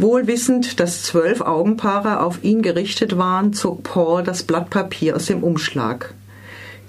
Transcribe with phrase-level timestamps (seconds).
[0.00, 5.26] Wohl wissend, dass zwölf Augenpaare auf ihn gerichtet waren, zog Paul das Blatt Papier aus
[5.26, 6.14] dem Umschlag.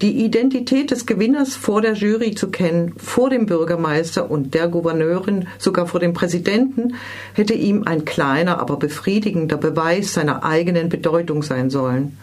[0.03, 5.47] Die Identität des Gewinners vor der Jury zu kennen, vor dem Bürgermeister und der Gouverneurin,
[5.57, 6.93] sogar vor dem Präsidenten,
[7.33, 12.15] hätte ihm ein kleiner, aber befriedigender Beweis seiner eigenen Bedeutung sein sollen.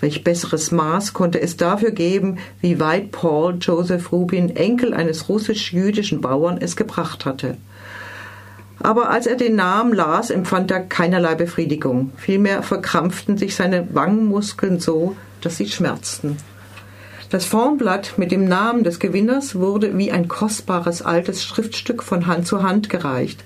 [0.00, 6.22] Welch besseres Maß konnte es dafür geben, wie weit Paul Joseph Rubin, Enkel eines russisch-jüdischen
[6.22, 7.58] Bauern, es gebracht hatte.
[8.82, 12.10] Aber als er den Namen las, empfand er keinerlei Befriedigung.
[12.16, 16.36] Vielmehr verkrampften sich seine Wangenmuskeln so, dass sie schmerzten.
[17.30, 22.46] Das Formblatt mit dem Namen des Gewinners wurde wie ein kostbares altes Schriftstück von Hand
[22.46, 23.44] zu Hand gereicht.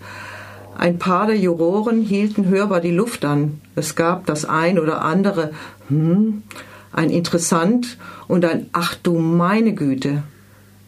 [0.77, 3.61] Ein paar der Juroren hielten hörbar die Luft an.
[3.77, 5.53] Es gab das ein oder andere
[5.89, 6.43] hm,
[6.93, 10.23] ein Interessant und ein Ach du meine Güte.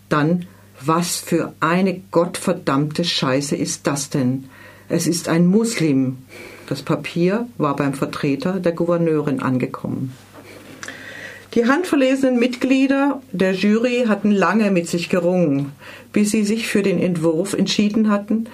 [0.09, 0.47] Dann,
[0.81, 4.45] was für eine gottverdammte Scheiße ist das denn?
[4.89, 6.19] Es ist ein Muslim.
[6.69, 10.15] Das Papier war beim Vertreter der Gouverneurin angekommen.
[11.55, 15.73] Die handverlesenen Mitglieder der Jury hatten lange mit sich gerungen,
[16.13, 18.47] bis sie sich für den Entwurf entschieden hatten,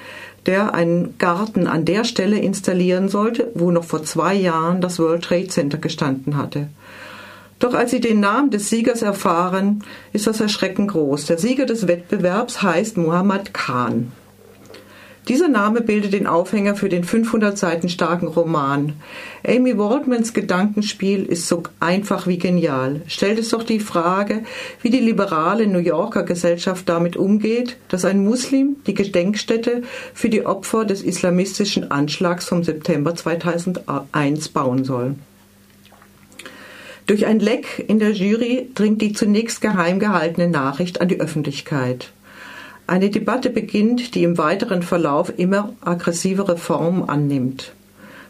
[0.47, 5.25] der einen Garten an der Stelle installieren sollte, wo noch vor zwei Jahren das World
[5.25, 6.69] Trade Center gestanden hatte.
[7.59, 11.27] Doch als sie den Namen des Siegers erfahren, ist das Erschrecken groß.
[11.27, 14.13] Der Sieger des Wettbewerbs heißt Muhammad Khan.
[15.29, 18.93] Dieser Name bildet den Aufhänger für den 500 Seiten starken Roman.
[19.47, 23.01] Amy Waldmans Gedankenspiel ist so einfach wie genial.
[23.07, 24.43] Stellt es doch die Frage,
[24.83, 29.83] wie die liberale New Yorker Gesellschaft damit umgeht, dass ein Muslim die Gedenkstätte
[30.13, 35.15] für die Opfer des islamistischen Anschlags vom September 2001 bauen soll.
[37.07, 42.13] Durch ein Leck in der Jury dringt die zunächst geheim gehaltene Nachricht an die Öffentlichkeit.
[42.87, 47.73] Eine Debatte beginnt, die im weiteren Verlauf immer aggressivere Formen annimmt.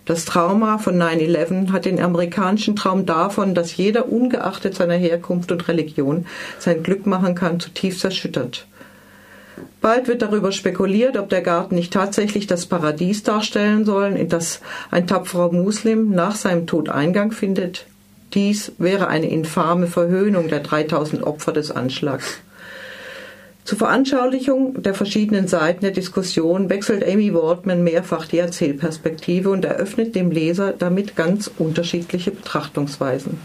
[0.06, 5.66] Das Trauma von 9-11 hat den amerikanischen Traum davon, dass jeder ungeachtet seiner Herkunft und
[5.68, 6.26] Religion
[6.58, 8.66] sein Glück machen kann, zutiefst erschüttert.
[9.80, 14.60] Bald wird darüber spekuliert, ob der Garten nicht tatsächlich das Paradies darstellen soll, in das
[14.90, 17.86] ein tapferer Muslim nach seinem Tod Eingang findet.
[18.34, 22.40] Dies wäre eine infame Verhöhnung der 3000 Opfer des Anschlags.
[23.64, 30.14] Zur Veranschaulichung der verschiedenen Seiten der Diskussion wechselt Amy Waldman mehrfach die Erzählperspektive und eröffnet
[30.14, 33.38] dem Leser damit ganz unterschiedliche Betrachtungsweisen.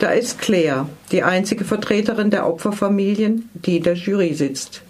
[0.00, 4.82] Da ist Claire, die einzige Vertreterin der Opferfamilien, die in der Jury sitzt.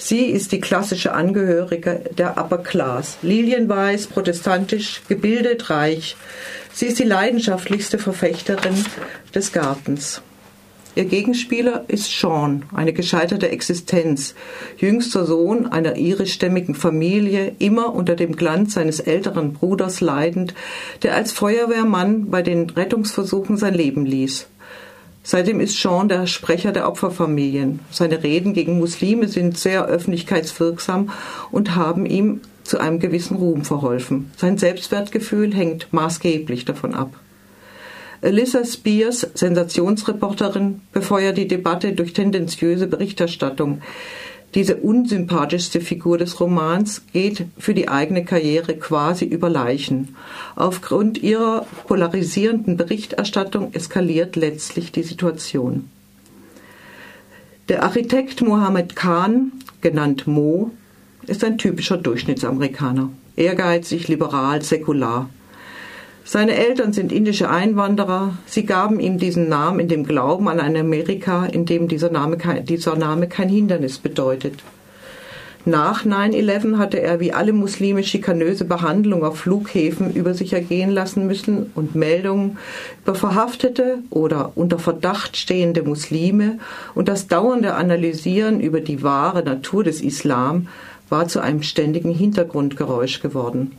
[0.00, 6.16] Sie ist die klassische Angehörige der Upper Class, lilienweiß, protestantisch, gebildet, reich.
[6.72, 8.84] Sie ist die leidenschaftlichste Verfechterin
[9.34, 10.22] des Gartens.
[10.94, 14.34] Ihr Gegenspieler ist Sean, eine gescheiterte Existenz,
[14.78, 20.54] jüngster Sohn einer irischstämmigen Familie, immer unter dem Glanz seines älteren Bruders leidend,
[21.02, 24.46] der als Feuerwehrmann bei den Rettungsversuchen sein Leben ließ.
[25.30, 27.80] Seitdem ist Sean der Sprecher der Opferfamilien.
[27.90, 31.10] Seine Reden gegen Muslime sind sehr öffentlichkeitswirksam
[31.50, 34.30] und haben ihm zu einem gewissen Ruhm verholfen.
[34.38, 37.10] Sein Selbstwertgefühl hängt maßgeblich davon ab.
[38.22, 43.80] Alyssa Spears, Sensationsreporterin, befeuert die Debatte durch tendenziöse Berichterstattung.
[44.54, 50.16] Diese unsympathischste Figur des Romans geht für die eigene Karriere quasi über Leichen.
[50.56, 55.90] Aufgrund ihrer polarisierenden Berichterstattung eskaliert letztlich die Situation.
[57.68, 59.52] Der Architekt Mohammed Khan,
[59.82, 60.70] genannt Mo,
[61.26, 63.10] ist ein typischer Durchschnittsamerikaner.
[63.36, 65.28] Ehrgeizig, liberal, säkular.
[66.30, 68.34] Seine Eltern sind indische Einwanderer.
[68.44, 72.36] Sie gaben ihm diesen Namen in dem Glauben an ein Amerika, in dem dieser Name
[72.36, 74.56] kein, dieser Name kein Hindernis bedeutet.
[75.64, 81.26] Nach 9-11 hatte er wie alle Muslime schikanöse Behandlung auf Flughäfen über sich ergehen lassen
[81.26, 82.58] müssen und Meldungen
[83.04, 86.58] über verhaftete oder unter Verdacht stehende Muslime
[86.94, 90.68] und das dauernde Analysieren über die wahre Natur des Islam
[91.08, 93.72] war zu einem ständigen Hintergrundgeräusch geworden.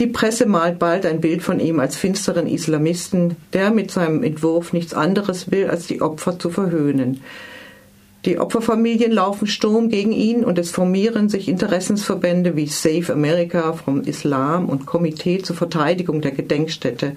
[0.00, 4.72] Die Presse malt bald ein Bild von ihm als finsteren Islamisten, der mit seinem Entwurf
[4.72, 7.20] nichts anderes will, als die Opfer zu verhöhnen.
[8.24, 14.00] Die Opferfamilien laufen Sturm gegen ihn und es formieren sich Interessensverbände wie Save America vom
[14.00, 17.12] Islam und Komitee zur Verteidigung der Gedenkstätte.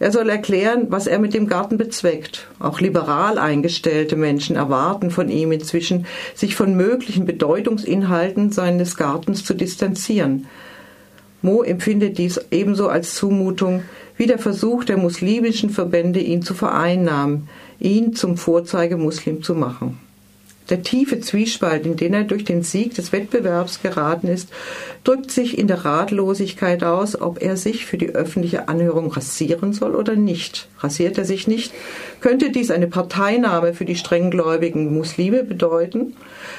[0.00, 2.48] Er soll erklären, was er mit dem Garten bezweckt.
[2.58, 9.54] Auch liberal eingestellte Menschen erwarten von ihm inzwischen, sich von möglichen Bedeutungsinhalten seines Gartens zu
[9.54, 10.48] distanzieren.
[11.42, 13.82] Mo empfindet dies ebenso als Zumutung
[14.16, 17.48] wie der Versuch der muslimischen Verbände, ihn zu vereinnahmen,
[17.78, 19.98] ihn zum Vorzeigemuslim zu machen.
[20.70, 24.50] Der tiefe Zwiespalt, in den er durch den Sieg des Wettbewerbs geraten ist,
[25.02, 29.94] drückt sich in der Ratlosigkeit aus, ob er sich für die öffentliche Anhörung rasieren soll
[29.94, 30.68] oder nicht.
[30.80, 31.72] Rasiert er sich nicht,
[32.20, 36.16] könnte dies eine Parteinahme für die strenggläubigen Muslime bedeuten.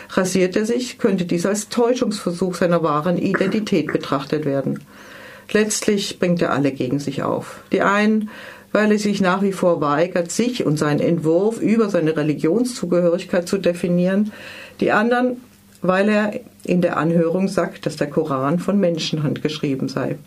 [0.10, 4.80] Rasiert er sich, könnte dies als Täuschungsversuch seiner wahren Identität betrachtet werden.
[5.52, 7.62] Letztlich bringt er alle gegen sich auf.
[7.72, 8.30] Die einen
[8.72, 13.58] weil er sich nach wie vor weigert, sich und seinen Entwurf über seine Religionszugehörigkeit zu
[13.58, 14.32] definieren,
[14.80, 15.38] die anderen,
[15.82, 20.18] weil er in der Anhörung sagt, dass der Koran von Menschenhand geschrieben sei.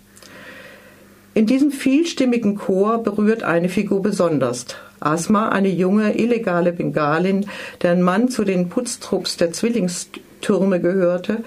[1.35, 4.67] In diesem vielstimmigen Chor berührt eine Figur besonders.
[5.01, 7.47] Asma, eine junge, illegale Bengalin,
[7.81, 11.43] deren Mann zu den Putztrupps der Zwillingstürme gehörte,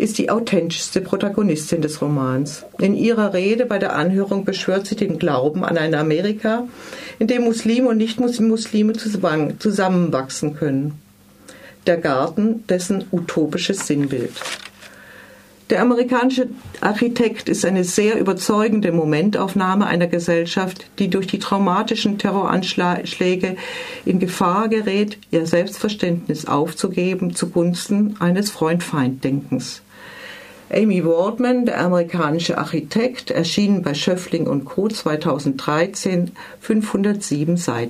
[0.00, 2.64] ist die authentischste Protagonistin des Romans.
[2.78, 6.66] In ihrer Rede bei der Anhörung beschwört sie den Glauben an ein Amerika,
[7.18, 10.94] in dem Muslime und Nicht-Muslime zusammenwachsen können.
[11.86, 14.32] Der Garten, dessen utopisches Sinnbild.
[15.70, 16.48] Der amerikanische
[16.80, 23.56] Architekt ist eine sehr überzeugende Momentaufnahme einer Gesellschaft, die durch die traumatischen Terroranschläge
[24.04, 29.82] in Gefahr gerät, ihr Selbstverständnis aufzugeben zugunsten eines Freund-Feind-Denkens.
[30.72, 34.88] Amy Waldman, der amerikanische Architekt, erschienen bei Schöffling und Co.
[34.88, 36.30] 2013,
[36.60, 37.80] 507 Seiten.